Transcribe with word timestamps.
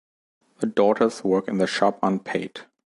The 0.61 0.65
daughters 0.65 1.23
work 1.23 1.47
in 1.47 1.59
the 1.59 1.67
shop 1.67 1.99
unpaid. 2.01 2.61